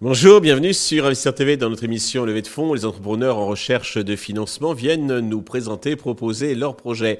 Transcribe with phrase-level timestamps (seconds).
[0.00, 2.74] Bonjour, bienvenue sur Investisseur TV dans notre émission Levée de fonds.
[2.74, 7.18] Les entrepreneurs en recherche de financement viennent nous présenter, proposer leurs projets.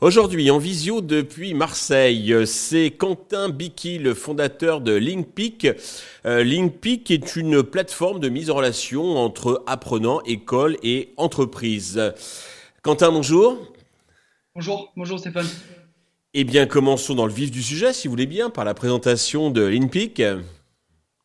[0.00, 5.68] Aujourd'hui, en visio depuis Marseille, c'est Quentin Bicky, le fondateur de LinkPeak.
[6.24, 12.00] Euh, LinkPeak est une plateforme de mise en relation entre apprenants, écoles et entreprises.
[12.82, 13.58] Quentin, bonjour.
[14.54, 15.46] Bonjour, bonjour Stéphane.
[16.32, 19.50] Eh bien, commençons dans le vif du sujet, si vous voulez bien, par la présentation
[19.50, 20.22] de LinkPeak.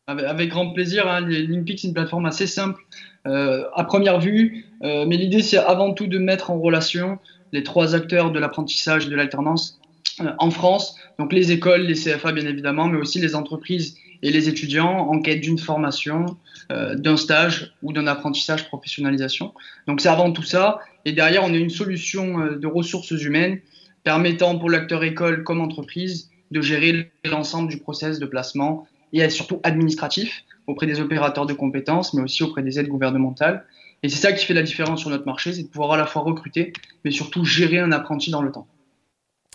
[0.06, 1.08] Avec, grand plaisir.
[1.08, 1.26] Hein.
[1.30, 2.82] c'est une plateforme assez simple
[3.26, 7.18] euh, à première vue, euh, mais l'idée c'est avant tout de mettre en relation
[7.52, 9.80] les trois acteurs de l'apprentissage et de l'alternance
[10.20, 14.30] euh, en France, donc les écoles, les CFA bien évidemment, mais aussi les entreprises et
[14.30, 16.24] les étudiants en quête d'une formation,
[16.70, 19.52] d'un stage ou d'un apprentissage professionnalisation.
[19.86, 23.60] Donc c'est avant tout ça, et derrière on a une solution de ressources humaines
[24.04, 29.60] permettant pour l'acteur école comme entreprise de gérer l'ensemble du process de placement et surtout
[29.62, 33.64] administratif auprès des opérateurs de compétences, mais aussi auprès des aides gouvernementales.
[34.02, 36.06] Et c'est ça qui fait la différence sur notre marché, c'est de pouvoir à la
[36.06, 36.72] fois recruter,
[37.04, 38.66] mais surtout gérer un apprenti dans le temps.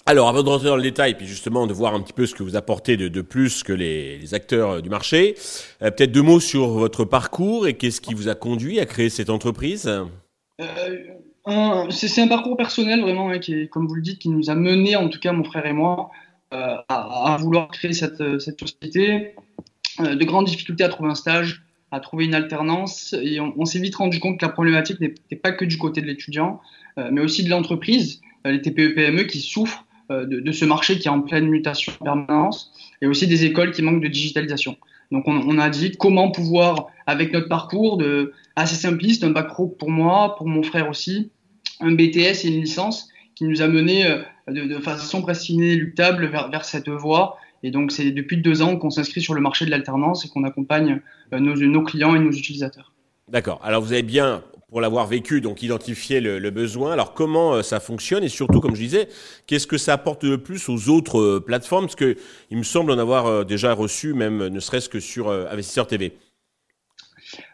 [0.08, 2.34] Alors, avant de rentrer dans le détail, puis justement de voir un petit peu ce
[2.34, 5.36] que vous apportez de, plus que les, acteurs du marché,
[5.84, 9.10] euh, peut-être deux mots sur votre parcours et qu'est-ce qui vous a conduit à créer
[9.10, 9.88] cette entreprise?
[10.60, 10.98] Euh,
[11.90, 14.96] C'est un parcours personnel vraiment, hein, qui comme vous le dites, qui nous a mené,
[14.96, 16.12] en tout cas mon frère et moi,
[16.54, 19.34] euh, à, vouloir créer cette, cette société.
[20.00, 23.14] Euh, de grandes difficultés à trouver un stage, à trouver une alternance.
[23.22, 26.08] Et on, s'est vite rendu compte que la problématique n'était pas que du côté de
[26.08, 26.62] l'étudiant,
[26.98, 31.12] euh, mais aussi de l'entreprise, euh, les TPE-PME qui souffrent de, ce marché qui est
[31.12, 34.76] en pleine mutation en permanence, et aussi des écoles qui manquent de digitalisation.
[35.12, 38.02] Donc on, a dit comment pouvoir, avec notre parcours
[38.56, 41.32] assez simpliste, un bac pro pour moi, pour mon frère aussi,
[41.82, 44.06] un BTS et une licence, qui nous a mené
[44.48, 49.22] de, façon presque inéluctable vers, cette voie et donc, c'est depuis deux ans qu'on s'inscrit
[49.22, 51.02] sur le marché de l'alternance et qu'on accompagne
[51.34, 52.94] euh, nos, clients et nos utilisateurs.
[53.28, 53.62] D'accord.
[53.64, 56.94] Alors, vous avez bien, pour l'avoir vécu, donc identifié le, besoin.
[56.94, 59.10] Alors, comment euh, ça fonctionne et surtout, comme je disais,
[59.46, 61.86] qu'est-ce que ça apporte de plus aux autres euh, plateformes?
[61.86, 66.14] Parce qu'il me semble en avoir déjà reçu, même ne serait-ce que sur Investisseur TV.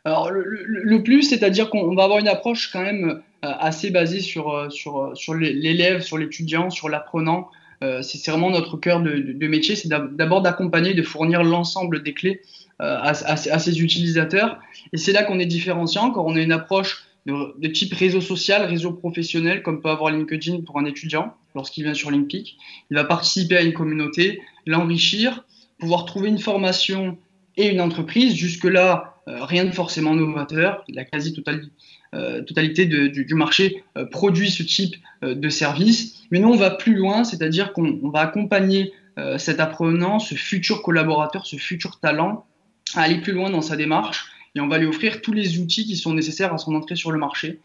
[0.06, 5.12] Alors, le, plus, c'est-à-dire qu'on va avoir une approche quand même assez basée sur, sur,
[5.16, 7.50] sur l'élève, sur l'étudiant, sur l'apprenant.
[7.84, 12.42] Euh, c'est vraiment notre cœur de, métier, c'est d'abord d'accompagner, de fournir l'ensemble des clés
[12.82, 14.60] euh, à, ces utilisateurs.
[14.94, 18.64] Et c'est là qu'on est différenciant, quand on a une approche de, type réseau social,
[18.66, 22.46] réseau professionnel, comme peut avoir LinkedIn pour un étudiant lorsqu'il vient sur LinkedIn.
[22.90, 25.44] Il va participer à une communauté, l'enrichir,
[25.78, 27.18] pouvoir trouver une formation
[27.58, 28.34] et une entreprise.
[28.36, 30.86] Jusque-là, euh, rien de forcément novateur.
[30.88, 36.24] La quasi-totalité euh, du, marché euh, produit ce type de service.
[36.32, 38.94] Mais nous, on va plus loin, c'est-à-dire qu'on va accompagner
[39.40, 42.46] cet apprenant, ce futur collaborateur, ce futur talent,
[42.94, 44.28] à aller plus loin dans sa démarche
[44.58, 47.12] et on va lui offrir tous les outils qui sont nécessaires à son entrée sur
[47.12, 47.60] le marché.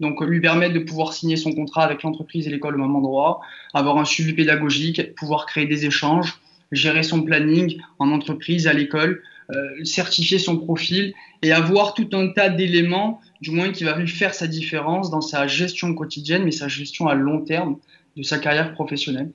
[0.00, 3.40] Donc, lui permettre de pouvoir signer son contrat avec l'entreprise et l'école au même endroit,
[3.72, 6.38] avoir un suivi pédagogique, pouvoir créer des échanges,
[6.72, 12.28] gérer son planning en entreprise, à l'école, euh, certifier son profil et avoir tout un
[12.28, 16.50] tas d'éléments, du moins qui va lui faire sa différence dans sa gestion quotidienne, mais
[16.50, 17.78] sa gestion à long terme
[18.16, 19.30] de sa carrière professionnelle.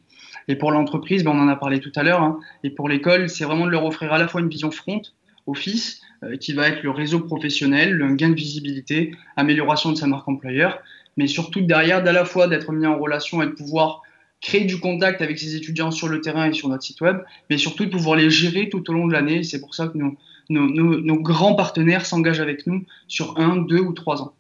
[0.47, 3.29] Et pour l'entreprise, ben on en a parlé tout à l'heure, hein, et pour l'école,
[3.29, 5.01] c'est vraiment de leur offrir à la fois une vision front,
[5.47, 6.01] office,
[6.39, 10.79] qui va être le réseau professionnel, le gain de visibilité, amélioration de sa marque employeur,
[11.17, 14.01] mais surtout derrière, d'à la fois d'être mis en relation et de pouvoir
[14.41, 17.17] créer du contact avec ses étudiants sur le terrain et sur notre site web,
[17.49, 19.43] mais surtout de pouvoir les gérer tout au long de l'année.
[19.43, 20.17] C'est pour ça que nos,
[20.49, 24.33] nos, grands partenaires s'engagent avec nous sur un, deux ou trois ans.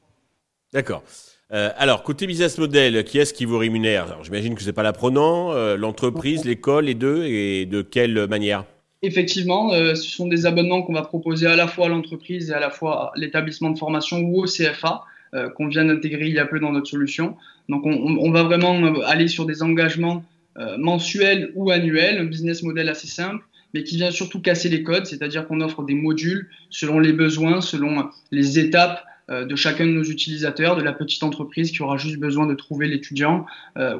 [0.73, 1.03] D'accord.
[1.53, 4.17] Euh, alors, côté business model, qui est-ce qui vous rémunère?
[4.23, 8.65] J'imagine que ce n'est pas l'apprenant, euh, l'entreprise, l'école, les deux, et de quelle manière?
[9.03, 12.53] Effectivement, euh, ce sont des abonnements qu'on va proposer à la fois à l'entreprise et
[12.53, 15.05] à la fois à l'établissement de formation ou au CFA.
[15.33, 17.37] Euh, qu'on vient d'intégrer il y a peu dans notre solution.
[17.69, 20.25] Donc on, va vraiment euh, aller sur des engagements
[20.57, 23.41] euh, mensuels ou annuels, un business model assez simple,
[23.73, 27.61] mais qui vient surtout casser les codes, c'est-à-dire qu'on offre des modules selon les besoins,
[27.61, 32.17] selon les étapes de chacun de nos utilisateurs, de la petite entreprise qui aura juste
[32.17, 33.45] besoin de trouver l'étudiant,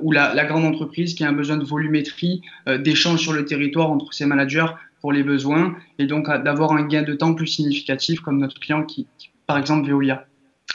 [0.01, 2.41] ou la, grande entreprise qui a un besoin de volumétrie,
[2.79, 4.65] d'échange sur le territoire entre ses managers
[5.01, 8.83] pour les besoins, et donc d'avoir un gain de temps plus significatif comme notre client
[8.83, 9.07] qui
[9.47, 10.25] par exemple Veolia.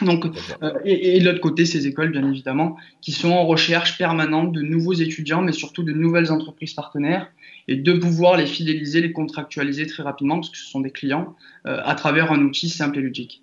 [0.02, 0.26] Donc,
[0.62, 4.60] euh, et, de l'autre côté, ces écoles, bien évidemment, qui sont en recherche permanente de
[4.60, 7.30] nouveaux étudiants, mais surtout de nouvelles entreprises partenaires,
[7.68, 11.34] et de pouvoir les fidéliser, les contractualiser très rapidement, parce que ce sont des clients,
[11.66, 13.42] euh, à travers un outil simple et ludique.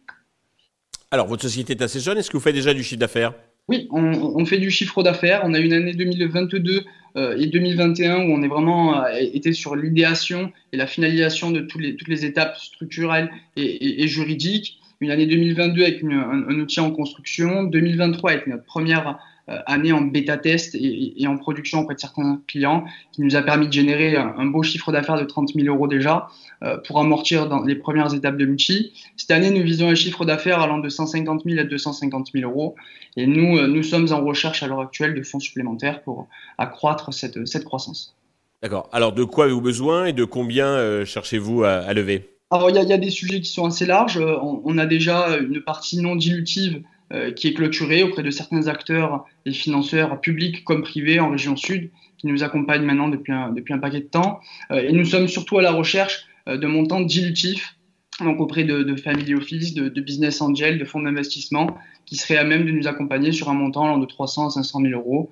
[1.10, 2.18] Alors, votre société est assez jeune.
[2.18, 3.34] Est-ce que vous faites déjà du chiffre d'affaires?
[3.70, 5.42] Oui, on, fait du chiffre d'affaires.
[5.46, 6.84] On a une année 2022
[7.16, 11.62] euh, et 2021 où on est vraiment euh, été sur l'idéation et la finalisation de
[11.62, 14.80] toutes les, toutes les étapes structurelles et, juridiques.
[15.00, 17.64] Une année 2022 avec un, outil en construction.
[17.64, 19.18] 2023 avec notre première
[19.48, 23.68] année en bêta test et, en production auprès de certains clients, qui nous a permis
[23.68, 26.28] de générer un, beau chiffre d'affaires de 30 000 euros déjà
[26.64, 28.94] euh, pour amortir dans les premières étapes de l'outil.
[29.18, 32.76] Cette année, nous visons un chiffre d'affaires allant de 150 000 à 250 000 euros
[33.18, 37.14] et nous, euh, nous sommes en recherche à l'heure actuelle de fonds supplémentaires pour accroître
[37.14, 38.16] cette, cette croissance.
[38.62, 38.88] D'accord.
[38.94, 42.30] Alors, de quoi avez-vous besoin et de combien cherchez-vous à, lever?
[42.50, 44.18] Alors, il y, a des sujets qui sont assez larges.
[44.18, 46.93] on, a déjà une partie non dilutive euh,
[47.36, 51.92] qui est clôturé auprès de certains acteurs et financeurs publics comme privés en région sud,
[52.24, 54.40] qui nous accompagnent maintenant depuis un, paquet de temps.
[54.72, 57.76] Euh, et nous sommes surtout à la recherche euh, de montants dilutifs
[58.20, 62.38] donc auprès de, de family office, de, de, business angel, de fonds d'investissement, qui seraient
[62.38, 65.32] à même de nous accompagner sur un montant de 300 à 500 000 euros,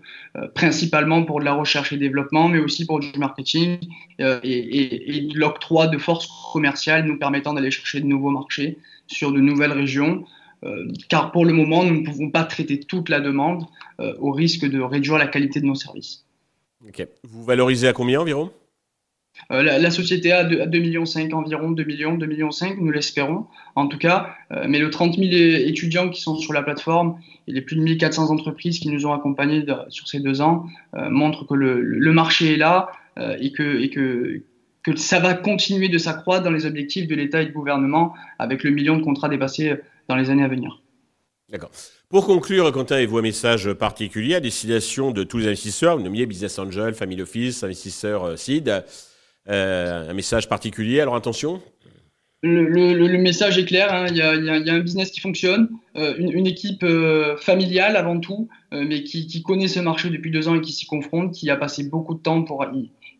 [0.56, 3.78] principalement pour de la recherche et développement, mais aussi pour du marketing
[4.18, 9.32] et, et, et l'octroi de forces commerciales nous permettant d'aller chercher de nouveaux marchés sur
[9.32, 10.26] de nouvelles régions.
[10.64, 13.66] Euh, car pour le moment, nous ne pouvons pas traiter toute la demande
[14.00, 16.26] euh, au risque de réduire la qualité de nos services.
[17.24, 18.52] Vous valorisez à combien environ?
[19.52, 21.04] Euh, la, société a, à 2,5 millions
[21.38, 24.36] environ, 2 millions, 2 millions 5, nous l'espérons en tout cas.
[24.68, 27.18] mais les 30 000 étudiants qui sont sur la plateforme
[27.48, 31.46] et les plus de 1400 entreprises qui nous ont accompagnés sur ces deux ans montrent
[31.46, 32.92] que le, marché est là
[33.40, 34.42] et, que, et que,
[34.84, 38.64] que ça va continuer de s'accroître dans les objectifs de l'État et du gouvernement avec
[38.64, 40.82] le million de contrats dépassés dans les années à venir.
[41.52, 41.72] D'accord.
[42.08, 46.26] Pour conclure, Quentin, avez-vous un message particulier à destination de tous les investisseurs, vous nommiez
[46.26, 48.84] Business Angel, Family Office, investisseurs euh, seed,
[49.50, 51.62] euh, un message particulier à leur intention
[52.44, 54.08] le, message est clair, hein.
[54.10, 56.84] il, y a, un business qui fonctionne, euh, une, équipe
[57.38, 61.34] familiale avant tout, mais qui, connaît ce marché depuis deux ans et qui s'y confronte,
[61.34, 62.66] qui a passé beaucoup de temps pour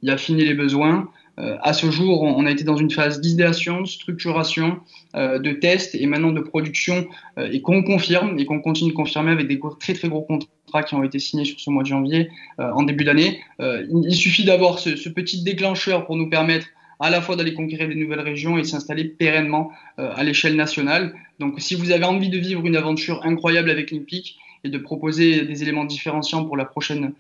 [0.02, 1.08] y affiner les besoins.
[1.42, 4.80] Euh, à ce jour, on a été dans une phase d'idéation, de structuration,
[5.16, 7.08] euh, de test et maintenant de production
[7.38, 10.84] euh, et qu'on confirme et qu'on continue de confirmer avec des très très gros contrats
[10.84, 13.42] qui ont été signés sur ce mois de janvier en début d'année.
[13.60, 16.68] il suffit d'avoir ce, petit déclencheur pour nous permettre
[17.02, 21.14] à la fois d'aller conquérir des nouvelles régions et s'installer pérennement à l'échelle nationale.
[21.40, 25.42] Donc si vous avez envie de vivre une aventure incroyable avec Olympique et de proposer
[25.42, 27.12] des éléments différenciants pour la prochaine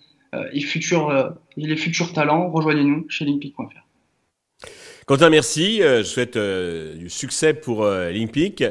[0.54, 3.91] et, future, les futurs talents, rejoignez-nous chez Olympique.fr.
[5.08, 5.82] Quentin, merci.
[5.82, 8.64] Euh, je souhaite euh, du succès pour euh, Olympique.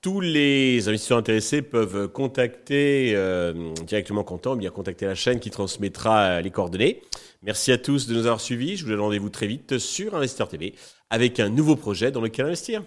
[0.00, 3.16] Tous les investisseurs intéressés peuvent contacter
[3.86, 7.02] directement Quentin ou bien contacter la chaîne qui transmettra les coordonnées.
[7.44, 8.76] Merci à tous de nous avoir suivis.
[8.76, 10.74] Je vous donne rendez-vous très vite sur Investeur TV
[11.08, 12.82] avec un nouveau projet dans lequel investir.